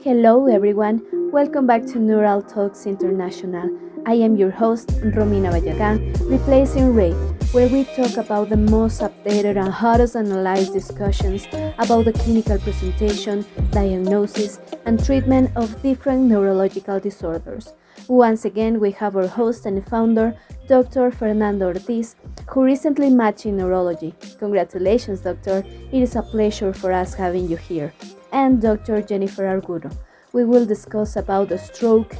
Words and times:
Hello, 0.00 0.46
everyone. 0.46 1.02
Welcome 1.32 1.66
back 1.66 1.84
to 1.86 1.98
Neural 1.98 2.40
Talks 2.40 2.86
International. 2.86 3.68
I 4.06 4.14
am 4.14 4.36
your 4.36 4.52
host, 4.52 4.86
Romina 5.02 5.50
Vallagan, 5.50 6.12
replacing 6.30 6.94
Ray, 6.94 7.10
where 7.50 7.68
we 7.68 7.82
talk 7.82 8.16
about 8.16 8.48
the 8.48 8.56
most 8.56 9.00
updated 9.00 9.56
and 9.56 9.68
hottest 9.68 10.14
analyzed 10.14 10.72
discussions 10.72 11.48
about 11.80 12.04
the 12.04 12.12
clinical 12.12 12.58
presentation, 12.58 13.44
diagnosis, 13.72 14.60
and 14.86 15.04
treatment 15.04 15.50
of 15.56 15.82
different 15.82 16.26
neurological 16.26 17.00
disorders. 17.00 17.74
Once 18.06 18.44
again, 18.44 18.78
we 18.78 18.92
have 18.92 19.16
our 19.16 19.26
host 19.26 19.66
and 19.66 19.84
founder, 19.88 20.32
Dr. 20.68 21.10
Fernando 21.10 21.66
Ortiz, 21.66 22.14
who 22.46 22.62
recently 22.62 23.10
matched 23.10 23.46
in 23.46 23.56
neurology. 23.56 24.14
Congratulations, 24.38 25.22
Doctor. 25.22 25.64
It 25.90 26.02
is 26.02 26.14
a 26.14 26.22
pleasure 26.22 26.72
for 26.72 26.92
us 26.92 27.14
having 27.14 27.48
you 27.48 27.56
here. 27.56 27.92
And 28.32 28.60
Dr. 28.60 29.02
Jennifer 29.02 29.44
Argudo. 29.44 29.94
We 30.32 30.44
will 30.44 30.66
discuss 30.66 31.16
about 31.16 31.48
the 31.48 31.58
stroke, 31.58 32.14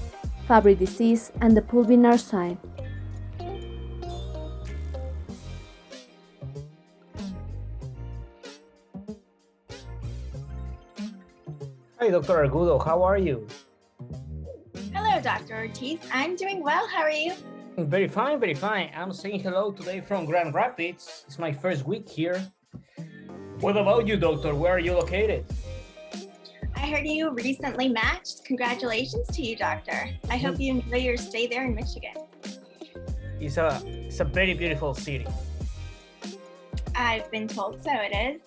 Fabry 0.46 0.74
disease, 0.74 1.30
and 1.40 1.56
the 1.56 1.60
pulvinar 1.60 2.18
sign. 2.18 2.58
Hi, 11.98 12.08
Dr. 12.08 12.48
Argudo. 12.48 12.82
How 12.82 13.02
are 13.02 13.18
you? 13.18 13.46
Hello, 14.94 15.20
Dr. 15.20 15.56
Ortiz. 15.56 15.98
I'm 16.12 16.36
doing 16.36 16.62
well. 16.62 16.88
How 16.88 17.02
are 17.02 17.10
you? 17.10 17.34
Very 17.76 18.08
fine, 18.08 18.40
very 18.40 18.54
fine. 18.54 18.90
I'm 18.94 19.12
saying 19.12 19.40
hello 19.40 19.72
today 19.72 20.00
from 20.00 20.24
Grand 20.24 20.54
Rapids. 20.54 21.24
It's 21.26 21.38
my 21.38 21.52
first 21.52 21.86
week 21.86 22.08
here. 22.08 22.40
What 23.60 23.76
about 23.76 24.06
you, 24.06 24.16
doctor? 24.16 24.54
Where 24.54 24.72
are 24.72 24.78
you 24.78 24.94
located? 24.94 25.44
I 26.80 26.90
heard 26.90 27.08
you 27.08 27.30
recently 27.30 27.88
matched. 27.88 28.44
Congratulations 28.44 29.26
to 29.34 29.42
you, 29.42 29.56
doctor. 29.56 30.10
I 30.30 30.36
hope 30.36 30.60
you 30.60 30.74
enjoy 30.74 30.98
your 30.98 31.16
stay 31.16 31.48
there 31.48 31.64
in 31.64 31.74
Michigan. 31.74 32.14
It's 33.40 33.56
a 33.56 33.82
it's 33.84 34.20
a 34.20 34.24
very 34.24 34.54
beautiful 34.54 34.94
city. 34.94 35.26
I've 36.94 37.28
been 37.32 37.48
told 37.48 37.82
so 37.82 37.90
it 37.90 38.14
is. 38.14 38.40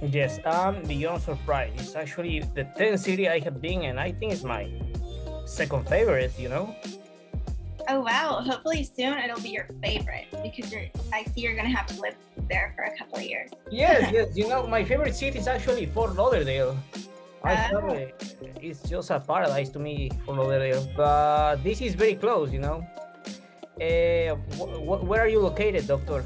Yes, 0.00 0.40
I'm 0.46 0.82
beyond 0.84 1.22
surprised. 1.22 1.78
It's 1.78 1.94
actually 1.94 2.40
the 2.54 2.64
10th 2.78 3.00
city 3.00 3.28
I 3.28 3.40
have 3.40 3.60
been 3.60 3.82
in, 3.82 3.98
I 3.98 4.12
think 4.12 4.32
it's 4.32 4.44
my 4.44 4.72
second 5.44 5.86
favorite, 5.86 6.32
you 6.38 6.48
know? 6.48 6.74
Oh 7.90 8.00
wow. 8.00 8.40
Hopefully 8.40 8.84
soon 8.84 9.18
it'll 9.18 9.40
be 9.40 9.50
your 9.50 9.68
favorite 9.82 10.26
because 10.42 10.72
you're 10.72 10.88
I 11.12 11.24
see 11.24 11.42
you're 11.42 11.56
gonna 11.56 11.76
have 11.76 11.86
to 11.88 12.00
live 12.00 12.16
there 12.48 12.72
for 12.74 12.84
a 12.84 12.96
couple 12.96 13.18
of 13.18 13.24
years. 13.24 13.50
Yes, 13.70 14.10
yes. 14.16 14.34
You 14.34 14.48
know, 14.48 14.66
my 14.66 14.82
favorite 14.82 15.14
city 15.14 15.38
is 15.38 15.46
actually 15.46 15.84
Fort 15.86 16.16
Lauderdale. 16.16 16.74
I 17.44 17.56
thought 17.70 17.96
it's 18.60 18.82
just 18.88 19.10
a 19.10 19.20
paradise 19.20 19.68
to 19.70 19.78
me, 19.78 20.10
Fort 20.24 20.38
Lauderdale. 20.38 20.86
But 20.96 21.56
this 21.62 21.80
is 21.80 21.94
very 21.94 22.14
close, 22.14 22.52
you 22.52 22.58
know. 22.60 22.84
Uh, 23.80 24.34
wh- 24.56 25.04
where 25.08 25.20
are 25.20 25.28
you 25.28 25.40
located, 25.40 25.86
doctor? 25.86 26.24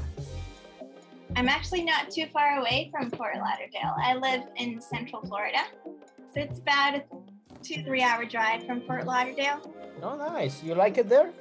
I'm 1.35 1.47
actually 1.49 1.83
not 1.83 2.11
too 2.11 2.25
far 2.33 2.59
away 2.59 2.89
from 2.91 3.09
Fort 3.11 3.35
Lauderdale. 3.37 3.95
I 4.03 4.15
live 4.15 4.43
in 4.57 4.81
central 4.81 5.21
Florida. 5.21 5.63
So 6.33 6.41
it's 6.41 6.59
about 6.59 6.95
a 6.95 7.03
two, 7.63 7.83
three 7.83 8.01
hour 8.01 8.25
drive 8.25 8.65
from 8.65 8.81
Fort 8.81 9.05
Lauderdale. 9.05 9.61
Oh, 10.01 10.17
nice. 10.17 10.63
You 10.63 10.75
like 10.75 10.97
it 10.97 11.09
there? 11.09 11.31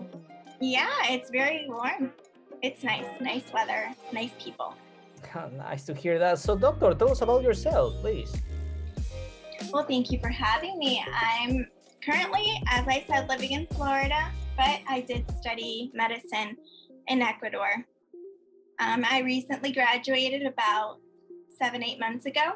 Yeah, 0.61 0.91
it's 1.05 1.31
very 1.31 1.67
warm. 1.69 2.12
It's 2.62 2.84
nice, 2.84 3.07
nice 3.20 3.45
weather, 3.53 3.91
nice 4.12 4.31
people. 4.39 4.75
nice 5.57 5.84
to 5.86 5.95
hear 5.95 6.19
that. 6.19 6.39
So, 6.39 6.57
doctor, 6.57 6.95
tell 6.95 7.11
us 7.11 7.23
about 7.23 7.42
yourself, 7.42 7.95
please. 8.01 8.33
Well, 9.73 9.84
thank 9.84 10.11
you 10.11 10.19
for 10.20 10.28
having 10.28 10.78
me. 10.78 11.03
I'm 11.15 11.67
currently, 12.05 12.62
as 12.70 12.87
I 12.87 13.05
said, 13.09 13.27
living 13.31 13.53
in 13.53 13.67
Florida, 13.69 14.31
but 14.55 14.81
I 14.87 15.01
did 15.01 15.25
study 15.41 15.91
medicine 15.95 16.59
in 17.09 17.23
Ecuador. 17.23 17.70
Um, 18.80 19.02
I 19.08 19.20
recently 19.20 19.73
graduated 19.73 20.45
about 20.45 20.98
seven, 21.58 21.83
eight 21.83 21.98
months 21.98 22.27
ago, 22.27 22.52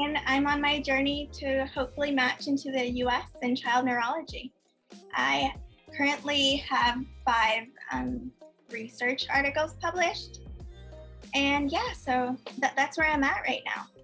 and 0.00 0.16
I'm 0.26 0.46
on 0.46 0.62
my 0.62 0.80
journey 0.80 1.28
to 1.34 1.66
hopefully 1.74 2.10
match 2.10 2.46
into 2.46 2.72
the 2.72 2.88
US 3.04 3.28
in 3.42 3.54
child 3.54 3.84
neurology. 3.84 4.54
I 5.14 5.52
currently 5.94 6.56
have 6.66 7.04
five 7.26 7.64
um, 7.92 8.30
research 8.70 9.26
articles 9.28 9.74
published. 9.82 10.40
And 11.34 11.70
yeah, 11.70 11.92
so 11.92 12.34
that, 12.60 12.74
that's 12.76 12.96
where 12.96 13.08
I'm 13.08 13.24
at 13.24 13.42
right 13.46 13.62
now. 13.66 13.99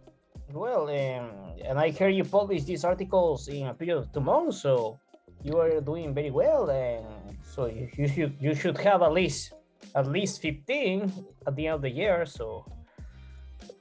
Well, 0.53 0.89
um, 0.89 1.31
and 1.65 1.79
I 1.79 1.91
heard 1.91 2.15
you 2.15 2.25
publish 2.25 2.65
these 2.65 2.84
articles 2.84 3.49
in 3.49 3.67
a 3.67 3.75
period 3.75 3.99
of 3.99 4.12
two 4.12 4.21
months, 4.21 4.62
so 4.62 4.99
you 5.43 5.59
are 5.59 5.81
doing 5.81 6.15
very 6.15 6.31
well, 6.31 6.71
and 6.71 7.05
so 7.43 7.67
you, 7.67 7.89
you 7.97 8.09
should 8.09 8.37
you 8.41 8.55
should 8.55 8.79
have 8.79 9.03
at 9.03 9.12
least 9.12 9.53
at 9.95 10.06
least 10.06 10.43
15 10.43 11.12
at 11.47 11.56
the 11.56 11.67
end 11.67 11.75
of 11.75 11.83
the 11.83 11.91
year. 11.91 12.27
So, 12.27 12.65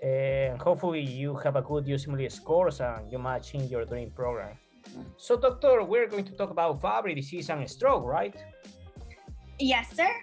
and 0.01 0.61
hopefully 0.61 1.01
you 1.01 1.35
have 1.35 1.55
a 1.55 1.61
good 1.61 1.85
USMLE 1.85 2.31
scores 2.31 2.79
and 2.81 3.11
you 3.11 3.19
match 3.19 3.53
in 3.53 3.67
your 3.67 3.85
dream 3.85 4.11
program. 4.11 4.57
So, 5.17 5.35
doctor, 5.35 5.83
we're 5.83 6.07
going 6.07 6.25
to 6.25 6.33
talk 6.33 6.51
about 6.51 6.81
Fabry 6.81 7.15
disease 7.15 7.49
and 7.49 7.67
stroke, 7.69 8.05
right? 8.05 8.35
Yes, 9.59 9.95
sir. 9.95 10.13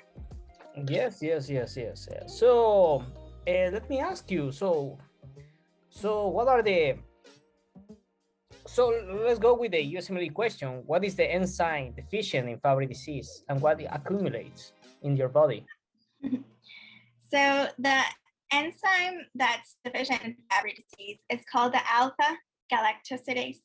Yes, 0.88 1.20
yes, 1.20 1.50
yes, 1.50 1.76
yes. 1.76 2.08
yes. 2.10 2.38
So, 2.38 3.04
uh, 3.47 3.69
let 3.72 3.88
me 3.91 3.98
ask 3.98 4.31
you. 4.31 4.52
So, 4.52 4.98
so 5.92 6.28
what 6.28 6.48
are 6.48 6.62
the? 6.62 6.94
So 8.66 8.92
let's 9.25 9.38
go 9.38 9.54
with 9.54 9.72
the 9.72 9.94
USMLE 9.94 10.32
question. 10.32 10.82
What 10.86 11.04
is 11.04 11.14
the 11.14 11.30
enzyme 11.30 11.92
deficient 11.94 12.48
in 12.48 12.58
Fabry 12.58 12.86
disease, 12.86 13.44
and 13.48 13.60
what 13.60 13.80
it 13.80 13.88
accumulates 13.92 14.72
in 15.02 15.16
your 15.16 15.28
body? 15.28 15.64
So 17.32 17.69
the 17.78 18.02
enzyme 18.52 19.25
that's 19.34 19.76
deficient 19.82 20.22
in 20.22 20.36
Fabry 20.50 20.76
disease 20.76 21.20
is 21.31 21.41
called 21.50 21.72
the 21.72 21.81
alpha 21.91 22.36
galactosidase, 22.70 23.62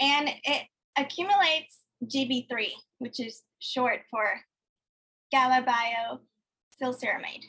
and 0.00 0.30
it 0.42 0.64
accumulates 0.96 1.84
GB3, 2.04 2.70
which 2.98 3.20
is 3.20 3.42
short 3.60 4.00
for 4.10 4.40
galabiosilceramide. 5.32 7.44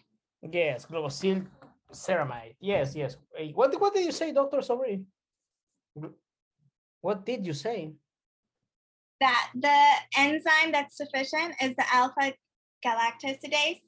Yes, 0.52 0.86
globocil 0.86 1.48
ceramide. 1.94 2.56
Yes, 2.60 2.96
yes. 2.96 3.18
What 3.54 3.80
what 3.80 3.94
did 3.94 4.06
you 4.06 4.12
say, 4.12 4.32
doctor? 4.34 4.62
Sorry. 4.62 5.04
What 7.02 7.26
did 7.26 7.46
you 7.46 7.54
say? 7.54 7.94
That 9.20 9.50
the 9.54 9.80
enzyme 10.18 10.72
that's 10.72 10.98
sufficient 10.98 11.56
is 11.62 11.76
the 11.76 11.86
alpha 11.94 12.34
galactosidase, 12.86 13.82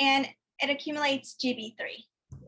and 0.00 0.28
it 0.60 0.70
accumulates 0.70 1.36
GB3. 1.42 1.80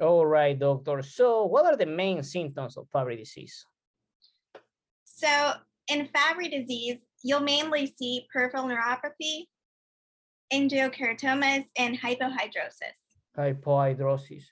All 0.00 0.26
right, 0.26 0.58
doctor. 0.58 1.02
So, 1.02 1.44
what 1.46 1.66
are 1.66 1.76
the 1.76 1.86
main 1.86 2.22
symptoms 2.22 2.76
of 2.76 2.86
Fabry 2.92 3.16
disease? 3.16 3.66
So 5.20 5.52
in 5.88 6.08
Fabry 6.14 6.48
disease, 6.48 7.00
you'll 7.22 7.40
mainly 7.40 7.92
see 7.98 8.26
peripheral 8.32 8.64
neuropathy, 8.64 9.44
angiokeratomas, 10.52 11.64
and 11.76 11.98
hypohidrosis. 12.00 12.96
hypohidrosis. 13.36 14.44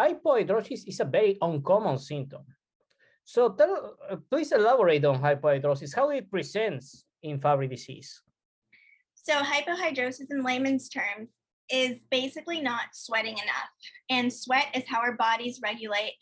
Hypohidrosis 0.00 0.88
is 0.88 1.00
a 1.00 1.04
very 1.04 1.36
uncommon 1.42 1.98
symptom. 1.98 2.42
So 3.24 3.50
tell, 3.50 3.96
uh, 4.08 4.16
please 4.30 4.50
elaborate 4.52 5.04
on 5.04 5.20
hypohidrosis, 5.20 5.94
how 5.94 6.08
it 6.10 6.30
presents 6.30 7.04
in 7.22 7.40
Fabry 7.40 7.68
disease. 7.68 8.22
So 9.14 9.34
hypohidrosis 9.34 10.30
in 10.30 10.42
layman's 10.42 10.88
terms 10.88 11.28
is 11.70 11.98
basically 12.10 12.60
not 12.60 12.94
sweating 12.94 13.34
enough. 13.34 13.70
And 14.08 14.32
sweat 14.32 14.68
is 14.74 14.84
how 14.88 15.00
our 15.00 15.16
bodies 15.16 15.60
regulate 15.62 16.14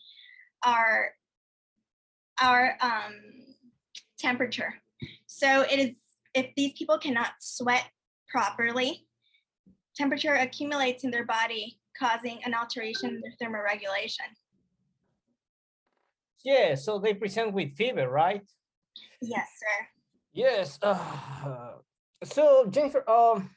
our 0.65 1.13
our 2.41 2.77
um, 2.81 3.15
temperature. 4.19 4.75
So 5.27 5.63
it 5.63 5.79
is 5.79 5.97
if 6.35 6.47
these 6.57 6.73
people 6.73 6.99
cannot 6.99 7.31
sweat 7.41 7.85
properly, 8.29 9.07
temperature 9.97 10.35
accumulates 10.35 11.05
in 11.05 11.11
their 11.11 11.25
body, 11.25 11.79
causing 11.99 12.39
an 12.45 12.55
alteration 12.55 13.11
in 13.17 13.21
their 13.21 13.35
thermoregulation. 13.41 14.31
Yeah, 16.45 16.75
so 16.77 16.99
they 16.99 17.15
present 17.15 17.53
with 17.53 17.77
fever, 17.77 18.09
right? 18.09 18.43
Yes, 19.21 19.49
sir. 19.59 19.87
Yes. 20.33 20.79
Uh, 20.81 20.99
so 22.23 22.67
Jennifer, 22.71 23.09
um, 23.11 23.51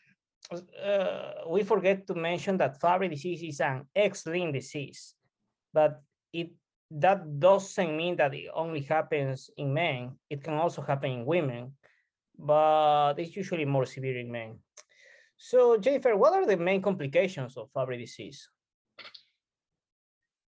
uh, 0.52 1.32
we 1.48 1.64
forget 1.64 2.08
to 2.08 2.16
mention 2.16 2.58
that 2.58 2.82
Fabry 2.82 3.08
disease 3.08 3.44
is 3.44 3.62
an 3.62 3.86
X-linked 3.96 4.54
disease, 4.54 5.14
but 5.74 6.02
it 6.34 6.52
that 6.92 7.40
doesn't 7.40 7.96
mean 7.96 8.18
that 8.18 8.34
it 8.34 8.50
only 8.54 8.82
happens 8.82 9.50
in 9.58 9.74
men. 9.74 10.18
It 10.30 10.44
can 10.44 10.56
also 10.56 10.82
happen 10.82 11.12
in 11.12 11.26
women, 11.26 11.72
but 12.38 13.14
it's 13.18 13.36
usually 13.36 13.64
more 13.64 13.86
severe 13.86 14.18
in 14.18 14.30
men. 14.30 14.60
So 15.44 15.76
Jennifer, 15.76 16.16
what 16.16 16.34
are 16.34 16.46
the 16.46 16.56
main 16.56 16.84
complications 16.84 17.58
of 17.58 17.68
Fabry 17.74 17.98
disease? 17.98 18.48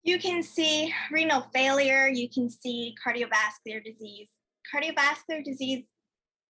You 0.03 0.19
can 0.19 0.43
see 0.43 0.93
renal 1.09 1.47
failure, 1.53 2.09
you 2.09 2.27
can 2.29 2.49
see 2.49 2.93
cardiovascular 3.01 3.81
disease, 3.81 4.27
cardiovascular 4.67 5.45
disease 5.45 5.85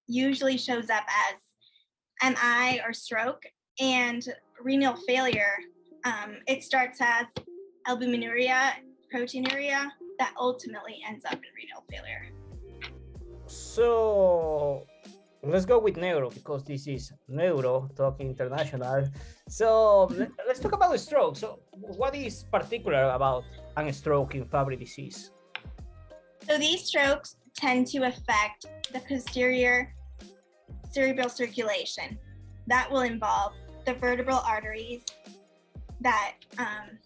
usually 0.07 0.57
shows 0.57 0.89
up 0.89 1.03
as 1.29 2.33
MI 2.33 2.81
or 2.83 2.93
stroke, 2.93 3.43
and 3.79 4.27
renal 4.59 4.95
failure. 5.07 5.57
Um, 6.03 6.37
it 6.47 6.63
starts 6.63 6.97
as 6.99 7.27
albuminuria, 7.87 8.71
proteinuria, 9.13 9.91
that 10.17 10.33
ultimately 10.35 10.99
ends 11.07 11.25
up 11.25 11.33
in 11.33 11.51
renal 11.55 11.83
failure. 11.91 12.25
So 13.45 14.87
let's 15.43 15.65
go 15.65 15.79
with 15.79 15.97
neuro 15.97 16.29
because 16.29 16.63
this 16.63 16.87
is 16.87 17.11
neuro 17.27 17.89
talking 17.95 18.29
international. 18.29 19.07
So 19.49 20.05
let- 20.05 20.31
let's 20.47 20.59
talk 20.59 20.73
about 20.73 20.99
stroke. 20.99 21.35
So 21.35 21.59
what 21.71 22.15
is 22.15 22.43
particular 22.43 23.09
about 23.09 23.43
a 23.77 23.91
stroke 23.91 24.35
in 24.35 24.45
Fabry 24.45 24.75
disease? 24.75 25.31
So 26.47 26.57
these 26.57 26.83
strokes 26.85 27.37
tend 27.55 27.87
to 27.87 28.03
affect 28.03 28.65
the 28.93 28.99
posterior 28.99 29.93
cerebral 30.91 31.29
circulation. 31.29 32.17
That 32.67 32.91
will 32.91 33.01
involve 33.01 33.53
the 33.85 33.93
vertebral 33.93 34.41
arteries 34.45 35.03
that 36.01 36.35
um, 36.57 36.97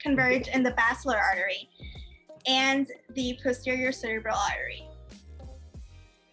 converge 0.00 0.48
in 0.48 0.62
the 0.62 0.72
basilar 0.72 1.16
artery 1.18 1.68
and 2.46 2.86
the 3.14 3.38
posterior 3.42 3.92
cerebral 3.92 4.36
artery. 4.36 4.88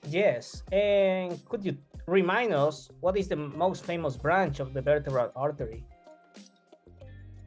Yes, 0.10 0.64
and 0.72 1.38
could 1.46 1.64
you 1.64 1.78
remind 2.08 2.52
us 2.52 2.90
what 3.00 3.16
is 3.16 3.28
the 3.28 3.36
most 3.36 3.86
famous 3.86 4.18
branch 4.18 4.60
of 4.60 4.74
the 4.74 4.82
vertebral 4.82 5.32
artery? 5.36 5.86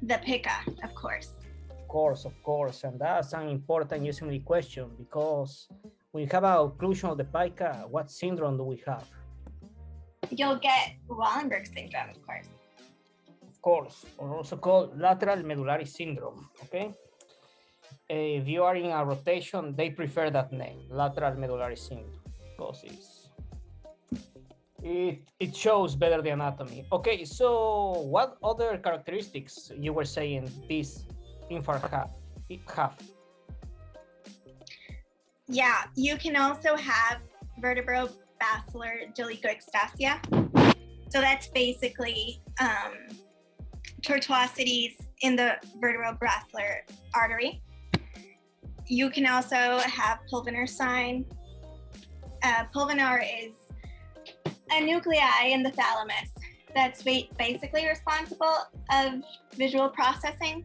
The 0.02 0.18
PICA, 0.18 0.56
of 0.84 0.94
course. 0.94 1.30
Of 1.70 1.88
course, 1.88 2.24
of 2.24 2.40
course, 2.44 2.84
and 2.84 3.00
that's 3.00 3.32
an 3.32 3.48
important 3.48 4.04
usually 4.04 4.38
question 4.38 4.90
because 4.96 5.66
when 6.12 6.22
you 6.22 6.28
have 6.30 6.44
a 6.44 6.68
occlusion 6.68 7.10
of 7.10 7.18
the 7.18 7.24
PICA, 7.24 7.86
what 7.90 8.12
syndrome 8.12 8.56
do 8.56 8.62
we 8.62 8.80
have? 8.86 9.08
You'll 10.30 10.62
get 10.70 10.94
Wallenberg 11.08 11.66
syndrome, 11.66 12.10
of 12.10 12.22
course. 12.24 12.48
Of 13.48 13.60
course, 13.60 14.06
or 14.18 14.36
also 14.36 14.56
called 14.56 14.98
lateral 14.98 15.42
medullary 15.42 15.86
syndrome. 15.86 16.48
Okay. 16.62 16.94
If 18.08 18.46
you 18.46 18.62
are 18.62 18.76
in 18.76 18.90
a 18.92 19.04
rotation, 19.04 19.74
they 19.74 19.90
prefer 19.90 20.30
that 20.30 20.52
name, 20.52 20.78
lateral 20.90 21.34
medullary 21.34 21.76
syndrome, 21.76 22.21
because 22.56 22.84
it 24.82 25.22
it 25.38 25.54
shows 25.54 25.94
better 25.94 26.20
the 26.22 26.30
anatomy. 26.30 26.84
Okay, 26.92 27.24
so 27.24 28.02
what 28.10 28.36
other 28.42 28.78
characteristics 28.78 29.70
you 29.78 29.92
were 29.92 30.04
saying 30.04 30.50
this 30.68 31.04
infant 31.50 31.82
have? 31.90 32.10
have? 32.74 32.94
Yeah, 35.48 35.84
you 35.94 36.16
can 36.16 36.36
also 36.36 36.76
have 36.76 37.18
vertebral 37.60 38.10
basilar 38.40 39.12
dolichoectasia. 39.16 40.18
So 41.10 41.20
that's 41.20 41.48
basically 41.48 42.40
um, 42.58 43.14
tortuosities 44.00 44.94
in 45.20 45.36
the 45.36 45.56
vertebral 45.80 46.16
basilar 46.20 46.84
artery. 47.14 47.62
You 48.86 49.10
can 49.10 49.26
also 49.26 49.78
have 49.78 50.20
pulvinar 50.30 50.68
sign. 50.68 51.24
Uh, 52.42 52.64
pulvinar 52.74 53.22
is 53.22 53.54
a 54.70 54.80
nuclei 54.84 55.46
in 55.46 55.62
the 55.62 55.70
thalamus 55.70 56.30
that's 56.74 57.02
ba- 57.02 57.28
basically 57.38 57.86
responsible 57.86 58.56
of 58.92 59.22
visual 59.56 59.88
processing. 59.88 60.64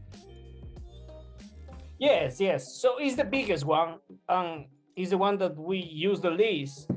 Yes, 1.99 2.39
yes. 2.39 2.73
So 2.81 2.97
it's 2.97 3.15
the 3.15 3.23
biggest 3.23 3.65
one, 3.65 3.99
and 4.29 4.65
is 4.95 5.09
the 5.11 5.17
one 5.17 5.37
that 5.37 5.55
we 5.57 5.77
use 5.77 6.19
the 6.21 6.31
least. 6.31 6.89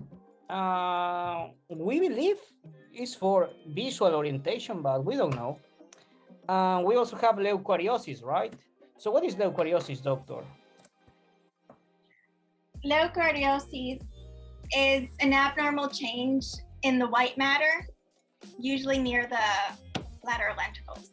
Uh, 0.48 1.48
we 1.68 2.00
believe 2.00 2.36
it's 2.92 3.14
for 3.14 3.50
visual 3.68 4.14
orientation, 4.14 4.82
but 4.82 5.04
we 5.04 5.16
don't 5.16 5.34
know. 5.34 5.58
Uh, 6.48 6.82
we 6.84 6.96
also 6.96 7.16
have 7.16 7.36
leukoariosis, 7.36 8.24
right? 8.24 8.52
So 8.98 9.10
what 9.10 9.24
is 9.24 9.36
leukoariosis, 9.36 10.02
doctor? 10.02 10.42
Leukoariosis 12.84 14.02
is 14.76 15.08
an 15.20 15.32
abnormal 15.32 15.88
change 15.88 16.46
in 16.82 16.98
the 16.98 17.06
white 17.06 17.36
matter, 17.36 17.86
usually 18.58 18.98
near 18.98 19.26
the 19.26 20.00
lateral 20.24 20.54
ventricles. 20.56 21.10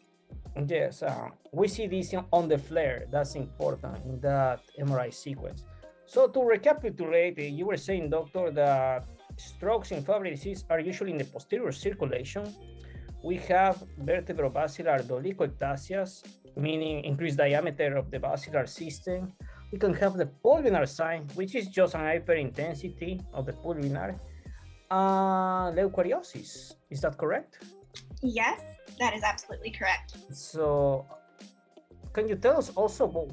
Yes, 0.65 1.03
uh, 1.03 1.29
we 1.51 1.67
see 1.67 1.87
this 1.87 2.13
on 2.33 2.47
the 2.47 2.57
FLAIR. 2.57 3.07
That's 3.11 3.35
important 3.35 4.03
in 4.05 4.19
that 4.21 4.61
MRI 4.79 5.13
sequence. 5.13 5.63
So 6.07 6.27
to 6.27 6.41
recapitulate, 6.41 7.37
you 7.37 7.65
were 7.67 7.77
saying, 7.77 8.09
doctor, 8.09 8.49
that 8.51 9.05
strokes 9.35 9.91
in 9.91 10.01
Fabry 10.03 10.31
disease 10.31 10.65
are 10.69 10.79
usually 10.79 11.11
in 11.11 11.17
the 11.17 11.25
posterior 11.25 11.71
circulation. 11.71 12.55
We 13.23 13.37
have 13.51 13.83
vertebrobasilar 14.01 15.03
dolichoectasias, 15.03 16.23
meaning 16.55 17.03
increased 17.03 17.37
diameter 17.37 17.97
of 17.97 18.09
the 18.09 18.19
basilar 18.19 18.65
system. 18.65 19.33
We 19.71 19.77
can 19.77 19.93
have 19.95 20.17
the 20.17 20.29
pulvinar 20.43 20.87
sign, 20.87 21.27
which 21.35 21.55
is 21.55 21.67
just 21.67 21.95
an 21.95 22.01
hyperintensity 22.01 23.23
of 23.33 23.45
the 23.45 23.53
pulvinar. 23.53 24.19
Uh, 24.89 25.71
leukoariosis, 25.71 26.73
is 26.89 27.01
that 27.01 27.17
correct? 27.17 27.59
Yes, 28.21 28.61
that 28.99 29.13
is 29.13 29.23
absolutely 29.23 29.71
correct. 29.71 30.15
So, 30.31 31.05
can 32.13 32.27
you 32.27 32.35
tell 32.35 32.57
us 32.57 32.71
also 32.75 33.29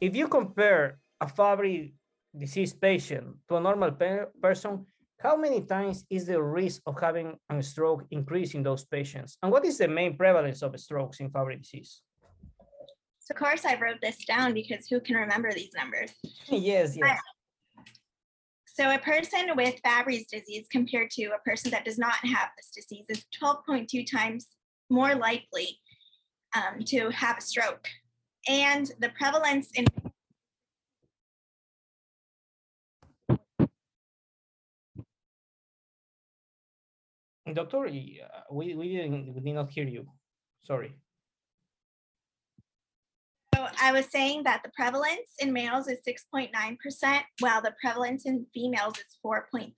if 0.00 0.16
you 0.16 0.26
compare 0.26 0.98
a 1.20 1.28
Fabry 1.28 1.94
disease 2.36 2.72
patient 2.72 3.36
to 3.48 3.56
a 3.56 3.60
normal 3.60 3.92
pe- 3.92 4.26
person, 4.40 4.86
how 5.20 5.36
many 5.36 5.60
times 5.60 6.04
is 6.10 6.26
the 6.26 6.42
risk 6.42 6.82
of 6.86 6.98
having 6.98 7.38
a 7.48 7.62
stroke 7.62 8.04
increase 8.10 8.54
in 8.54 8.62
those 8.62 8.84
patients? 8.84 9.36
And 9.42 9.52
what 9.52 9.64
is 9.64 9.78
the 9.78 9.86
main 9.86 10.16
prevalence 10.16 10.62
of 10.62 10.78
strokes 10.80 11.20
in 11.20 11.30
Fabry 11.30 11.56
disease? 11.56 12.02
So, 13.32 13.44
of 13.44 13.50
course, 13.50 13.64
I 13.64 13.78
wrote 13.80 14.00
this 14.02 14.24
down 14.26 14.52
because 14.52 14.86
who 14.88 15.00
can 15.00 15.16
remember 15.16 15.52
these 15.52 15.70
numbers? 15.74 16.10
yes, 16.48 16.96
yes. 16.96 17.18
So, 18.66 18.90
a 18.90 18.98
person 18.98 19.50
with 19.56 19.80
Fabry's 19.82 20.26
disease 20.26 20.66
compared 20.70 21.10
to 21.12 21.24
a 21.28 21.38
person 21.38 21.70
that 21.70 21.84
does 21.84 21.98
not 21.98 22.14
have 22.14 22.50
this 22.56 22.70
disease 22.74 23.06
is 23.08 23.24
12.2 23.42 24.10
times 24.10 24.48
more 24.90 25.14
likely 25.14 25.78
um, 26.54 26.84
to 26.86 27.10
have 27.10 27.38
a 27.38 27.40
stroke. 27.40 27.88
And 28.48 28.90
the 29.00 29.10
prevalence 29.10 29.70
in 29.74 29.86
Doctor, 37.54 37.86
uh, 37.86 37.90
we, 38.50 38.74
we 38.74 38.96
didn't 38.96 39.34
we 39.34 39.40
did 39.40 39.54
not 39.54 39.70
hear 39.70 39.86
you. 39.86 40.06
Sorry. 40.64 40.94
I 43.80 43.92
was 43.92 44.06
saying 44.06 44.44
that 44.44 44.62
the 44.62 44.70
prevalence 44.70 45.30
in 45.38 45.52
males 45.52 45.88
is 45.88 45.98
6.9%, 46.06 47.20
while 47.40 47.62
the 47.62 47.74
prevalence 47.80 48.26
in 48.26 48.46
females 48.54 48.94
is 48.98 49.16
4.3%. 49.24 49.72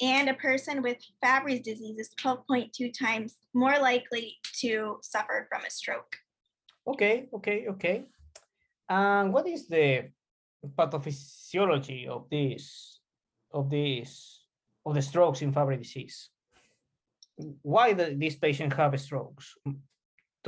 And 0.00 0.28
a 0.28 0.34
person 0.34 0.82
with 0.82 0.98
Fabry's 1.22 1.62
disease 1.62 1.98
is 1.98 2.10
12.2 2.22 2.92
times 2.96 3.36
more 3.52 3.78
likely 3.80 4.36
to 4.60 4.98
suffer 5.02 5.46
from 5.50 5.64
a 5.64 5.70
stroke. 5.70 6.16
Okay, 6.86 7.28
okay, 7.34 7.66
okay. 7.68 8.04
And 8.88 9.32
what 9.32 9.46
is 9.48 9.68
the 9.68 10.10
pathophysiology 10.64 12.06
of 12.06 12.30
this, 12.30 13.00
of 13.52 13.68
this, 13.70 14.44
of 14.86 14.94
the 14.94 15.02
strokes 15.02 15.42
in 15.42 15.52
Fabry 15.52 15.76
disease? 15.76 16.30
Why 17.62 17.92
the, 17.92 18.14
these 18.16 18.36
patients 18.36 18.76
have 18.76 18.98
strokes? 19.00 19.54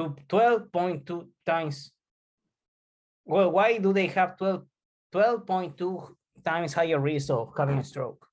To 0.00 0.16
twelve 0.28 0.73
point 0.73 1.04
two 1.04 1.28
times. 1.45 1.92
Well, 3.26 3.50
why 3.52 3.76
do 3.76 3.92
they 3.92 4.07
have 4.07 4.38
12 4.38 4.64
12.2 5.14 6.14
times 6.42 6.73
higher 6.73 6.99
risk 6.99 7.30
of 7.30 7.52
having 7.57 7.78
a 7.78 7.85
stroke? 7.85 8.26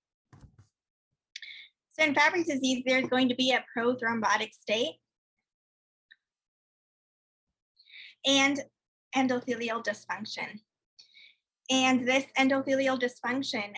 So 1.89 2.05
in 2.05 2.15
Fabry 2.15 2.43
disease, 2.43 2.83
there's 2.85 3.07
going 3.07 3.27
to 3.27 3.35
be 3.35 3.51
a 3.51 3.65
prothrombotic 3.75 4.53
state 4.53 4.95
and 8.25 8.61
endothelial 9.13 9.83
dysfunction. 9.83 10.61
And 11.69 12.07
this 12.07 12.25
endothelial 12.39 12.97
dysfunction 12.97 13.73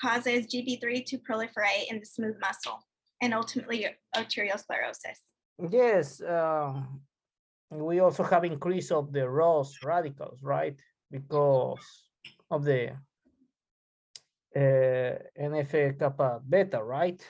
causes 0.00 0.46
GB3 0.46 1.06
to 1.06 1.18
proliferate 1.18 1.86
in 1.88 2.00
the 2.00 2.06
smooth 2.06 2.36
muscle 2.40 2.80
and 3.22 3.32
ultimately 3.32 3.86
arteriosclerosis. 4.16 5.20
Yes, 5.70 6.20
um, 6.22 7.00
we 7.70 8.00
also 8.00 8.22
have 8.22 8.44
increase 8.44 8.90
of 8.90 9.12
the 9.12 9.28
ROS 9.28 9.78
radicals, 9.84 10.40
right? 10.42 10.76
Because 11.10 11.80
of 12.50 12.64
the 12.64 12.92
uh, 14.56 15.18
NF 15.40 15.98
kappa 15.98 16.40
beta, 16.48 16.82
right? 16.82 17.20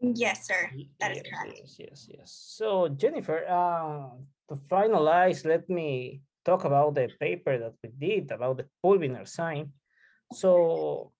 Yes, 0.00 0.46
sir. 0.46 0.70
That 0.98 1.12
is 1.12 1.22
yes, 1.24 1.26
correct. 1.30 1.58
Yes, 1.58 1.76
yes, 1.78 2.08
yes. 2.10 2.54
So 2.56 2.88
Jennifer, 2.88 3.46
uh, 3.46 4.18
to 4.48 4.60
finalize, 4.68 5.44
let 5.44 5.68
me 5.68 6.22
talk 6.44 6.64
about 6.64 6.94
the 6.94 7.08
paper 7.20 7.58
that 7.58 7.74
we 7.82 7.90
did 7.96 8.32
about 8.32 8.56
the 8.56 8.66
pulvinar 8.82 9.28
sign. 9.28 9.70
So 10.32 11.12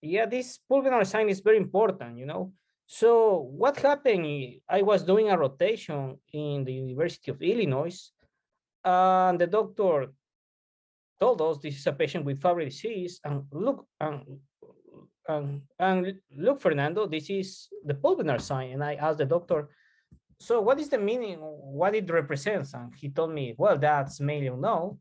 yeah, 0.00 0.26
this 0.26 0.58
pulvinar 0.70 1.06
sign 1.06 1.28
is 1.28 1.40
very 1.40 1.58
important, 1.58 2.16
you 2.16 2.26
know. 2.26 2.52
So 2.92 3.48
what 3.56 3.78
happened, 3.78 4.60
I 4.68 4.82
was 4.82 5.02
doing 5.02 5.30
a 5.30 5.38
rotation 5.38 6.18
in 6.30 6.62
the 6.62 6.74
University 6.74 7.30
of 7.30 7.40
Illinois 7.40 7.98
and 8.84 9.40
the 9.40 9.46
doctor 9.46 10.12
told 11.18 11.40
us 11.40 11.56
this 11.56 11.78
is 11.78 11.86
a 11.86 11.94
patient 11.94 12.26
with 12.26 12.42
Fabry 12.42 12.66
disease 12.66 13.18
and 13.24 13.44
look, 13.50 13.86
and, 13.98 14.20
and, 15.26 15.62
and 15.78 16.20
look, 16.36 16.60
Fernando, 16.60 17.06
this 17.06 17.30
is 17.30 17.68
the 17.82 17.94
pulvinar 17.94 18.38
sign. 18.38 18.72
And 18.72 18.84
I 18.84 18.96
asked 18.96 19.18
the 19.18 19.24
doctor, 19.24 19.70
so 20.38 20.60
what 20.60 20.78
is 20.78 20.90
the 20.90 20.98
meaning, 20.98 21.38
what 21.38 21.94
it 21.94 22.10
represents? 22.10 22.74
And 22.74 22.92
he 22.94 23.08
told 23.08 23.32
me, 23.32 23.54
well, 23.56 23.78
that's 23.78 24.20
mainly 24.20 24.48
unknown. 24.48 24.98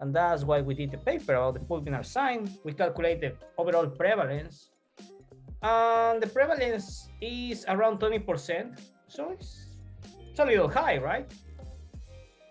And 0.00 0.16
that's 0.16 0.44
why 0.44 0.62
we 0.62 0.74
did 0.74 0.92
the 0.92 0.96
paper 0.96 1.34
about 1.34 1.54
the 1.54 1.60
pulvinar 1.60 2.06
sign. 2.06 2.48
We 2.64 2.72
calculate 2.72 3.20
the 3.20 3.34
overall 3.58 3.88
prevalence. 3.88 4.70
And 5.64 6.22
the 6.22 6.26
prevalence 6.26 7.08
is 7.22 7.64
around 7.68 7.98
20%. 7.98 8.78
So 9.08 9.30
it's, 9.30 9.64
it's 10.30 10.38
a 10.38 10.44
little 10.44 10.68
high, 10.68 10.98
right? 10.98 11.32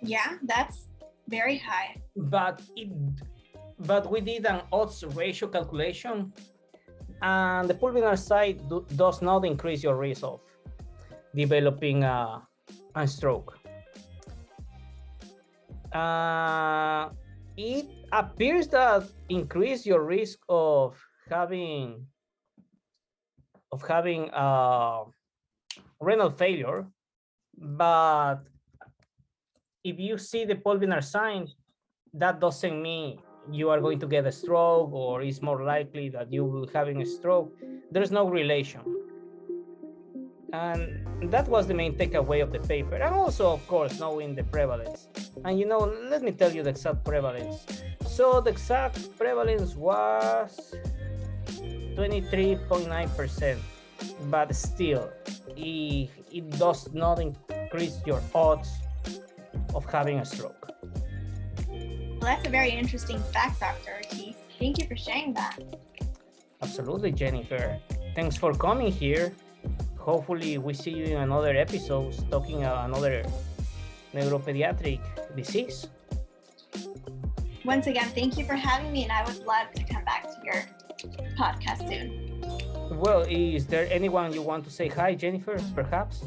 Yeah, 0.02 0.38
that's 0.42 0.88
very 1.30 1.58
high. 1.58 2.02
But 2.16 2.62
it 2.76 2.90
but 3.80 4.10
we 4.10 4.22
did 4.22 4.46
an 4.46 4.62
odds 4.72 5.04
ratio 5.04 5.48
calculation 5.50 6.32
and 7.22 7.70
the 7.70 7.74
pulvinar 7.74 8.18
sign 8.18 8.58
do, 8.70 8.86
does 8.96 9.22
not 9.22 9.46
increase 9.46 9.84
your 9.84 9.96
risk 9.96 10.24
of 10.24 10.40
developing 11.36 12.04
a, 12.04 12.42
a 12.96 13.08
stroke. 13.08 13.58
Uh, 15.92 17.10
it 17.58 17.86
appears 18.12 18.68
that 18.68 19.04
increase 19.30 19.86
your 19.86 20.04
risk 20.04 20.40
of 20.50 20.98
having 21.30 22.06
of 23.74 23.82
having 23.88 24.30
uh, 24.30 25.02
renal 26.00 26.30
failure, 26.30 26.86
but 27.58 28.38
if 29.84 30.00
you 30.00 30.16
see 30.18 30.46
the 30.46 30.56
pulvinar 30.56 31.04
sign, 31.04 31.48
that 32.14 32.40
doesn't 32.40 32.80
mean 32.80 33.18
you 33.52 33.70
are 33.70 33.82
going 33.82 34.00
to 34.00 34.08
get 34.08 34.26
a 34.26 34.32
stroke 34.32 34.94
or 34.94 35.24
it's 35.24 35.42
more 35.42 35.64
likely 35.64 36.08
that 36.10 36.32
you 36.32 36.46
will 36.46 36.68
having 36.68 37.02
a 37.02 37.06
stroke. 37.06 37.52
There's 37.92 38.12
no 38.12 38.30
relation. 38.30 38.82
And 40.54 41.32
that 41.34 41.48
was 41.48 41.66
the 41.66 41.74
main 41.74 41.98
takeaway 41.98 42.44
of 42.44 42.52
the 42.52 42.60
paper. 42.60 42.96
And 42.96 43.14
also, 43.16 43.52
of 43.52 43.68
course, 43.68 44.00
knowing 44.00 44.36
the 44.36 44.44
prevalence. 44.44 45.08
And 45.44 45.60
you 45.60 45.66
know, 45.66 45.80
let 46.12 46.22
me 46.22 46.32
tell 46.32 46.52
you 46.54 46.62
the 46.62 46.70
exact 46.70 47.04
prevalence. 47.04 47.66
So 48.06 48.40
the 48.40 48.52
exact 48.52 49.18
prevalence 49.18 49.74
was 49.76 50.76
23.9%, 51.96 53.58
but 54.30 54.56
still, 54.56 55.10
it, 55.56 56.10
it 56.32 56.50
does 56.58 56.92
not 56.94 57.20
increase 57.20 58.02
your 58.06 58.22
odds 58.34 58.70
of 59.74 59.86
having 59.86 60.20
a 60.20 60.26
stroke. 60.26 60.70
Well, 61.68 62.20
that's 62.22 62.48
a 62.48 62.50
very 62.50 62.72
interesting 62.72 63.20
fact, 63.34 63.60
Dr. 63.60 63.96
Ortiz. 63.96 64.36
Thank 64.60 64.80
you 64.80 64.88
for 64.88 64.96
sharing 64.96 65.34
that. 65.34 65.60
Absolutely, 66.62 67.12
Jennifer. 67.12 67.80
Thanks 68.16 68.38
for 68.38 68.54
coming 68.54 68.92
here. 68.92 69.34
Hopefully, 69.98 70.58
we 70.58 70.74
see 70.74 70.92
you 70.92 71.06
in 71.06 71.18
another 71.18 71.56
episode 71.56 72.14
talking 72.30 72.64
about 72.64 72.90
another 72.90 73.24
neuropediatric 74.14 75.02
disease. 75.36 75.88
Once 77.66 77.88
again, 77.88 78.08
thank 78.10 78.38
you 78.38 78.46
for 78.46 78.56
having 78.56 78.92
me, 78.92 79.04
and 79.04 79.12
I 79.12 79.24
would 79.24 79.40
love 79.46 79.72
to 79.76 79.84
come 79.84 80.04
back 80.04 80.24
to 80.24 80.38
your 80.44 80.64
podcast 81.38 81.88
soon. 81.90 83.00
Well, 83.00 83.26
is 83.30 83.66
there 83.66 83.88
anyone 83.92 84.34
you 84.34 84.42
want 84.42 84.66
to 84.66 84.72
say 84.72 84.88
hi, 84.88 85.16
Jennifer, 85.16 85.58
perhaps? 85.76 86.24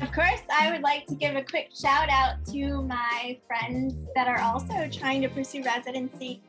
Of 0.00 0.12
course, 0.12 0.42
I 0.52 0.70
would 0.70 0.82
like 0.82 1.06
to 1.06 1.14
give 1.14 1.34
a 1.36 1.42
quick 1.42 1.70
shout 1.74 2.08
out 2.10 2.44
to 2.52 2.82
my 2.82 3.38
friends 3.46 3.94
that 4.14 4.28
are 4.28 4.40
also 4.40 4.88
trying 4.90 5.22
to 5.22 5.28
pursue 5.28 5.62
residency 5.62 6.40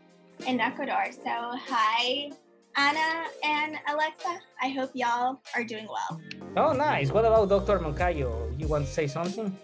in 0.48 0.60
Ecuador. 0.60 1.06
So, 1.12 1.58
hi, 1.68 2.32
Anna 2.76 3.26
and 3.44 3.78
Alexa. 3.88 4.40
I 4.62 4.70
hope 4.70 4.92
y'all 4.94 5.40
are 5.56 5.64
doing 5.64 5.88
well. 5.88 6.22
Oh, 6.58 6.74
nice. 6.74 7.12
What 7.12 7.26
about 7.26 7.50
Dr. 7.50 7.80
Moncayo? 7.80 8.60
You 8.60 8.68
want 8.68 8.86
to 8.86 8.92
say 8.92 9.08
something? 9.08 9.58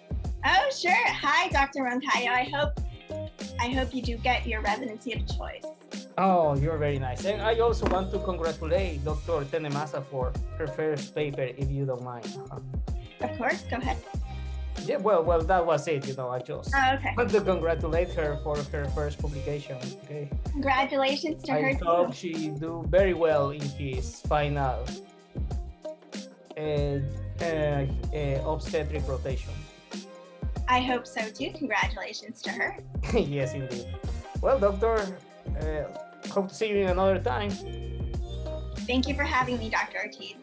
Oh, 0.45 0.69
sure. 0.75 1.07
Hi, 1.07 1.49
Dr. 1.49 1.81
Moncayo. 1.81 2.29
I 2.29 2.49
hope 2.53 2.79
I 3.59 3.69
hope 3.69 3.93
you 3.93 4.01
do 4.01 4.17
get 4.17 4.47
your 4.47 4.61
residency 4.61 5.13
of 5.13 5.27
choice. 5.27 5.65
Oh, 6.17 6.55
you're 6.55 6.77
very 6.77 6.99
nice. 6.99 7.25
And 7.25 7.41
I 7.41 7.59
also 7.59 7.85
want 7.87 8.11
to 8.11 8.19
congratulate 8.19 9.03
Dr. 9.03 9.45
Tenemasa 9.45 10.03
for 10.05 10.31
her 10.57 10.67
first 10.67 11.15
paper, 11.15 11.49
if 11.57 11.69
you 11.71 11.85
don't 11.85 12.03
mind. 12.03 12.25
Of 13.21 13.37
course, 13.37 13.63
go 13.69 13.77
ahead. 13.77 13.97
Yeah, 14.85 14.97
well, 14.97 15.23
well, 15.23 15.41
that 15.41 15.65
was 15.65 15.87
it. 15.87 16.07
You 16.07 16.15
know, 16.15 16.29
I 16.29 16.39
just 16.39 16.73
Oh, 16.75 16.95
okay. 16.95 17.13
want 17.15 17.29
to 17.31 17.41
congratulate 17.41 18.09
her 18.13 18.39
for 18.43 18.57
her 18.57 18.85
first 18.95 19.19
publication. 19.19 19.77
Okay, 20.05 20.29
Congratulations 20.51 21.43
to 21.43 21.53
I 21.53 21.61
her 21.61 21.73
hope 21.83 22.13
she 22.13 22.49
do 22.49 22.83
very 22.89 23.13
well 23.13 23.51
in 23.51 23.61
his 23.61 24.21
final 24.21 24.83
uh, 26.57 26.61
uh, 26.61 27.45
uh, 27.45 28.51
obstetric 28.51 29.07
rotation. 29.07 29.53
I 30.67 30.79
hope 30.81 31.05
so 31.05 31.21
too. 31.29 31.51
Congratulations 31.57 32.41
to 32.43 32.49
her. 32.51 32.77
yes, 33.13 33.53
indeed. 33.53 33.85
Well, 34.41 34.57
doctor, 34.57 35.05
uh, 35.59 36.29
hope 36.29 36.49
to 36.49 36.55
see 36.55 36.69
you 36.69 36.77
in 36.77 36.89
another 36.89 37.19
time. 37.19 37.51
Thank 38.87 39.07
you 39.07 39.15
for 39.15 39.23
having 39.23 39.57
me, 39.57 39.69
Dr. 39.69 39.99
Ortiz. 39.99 40.35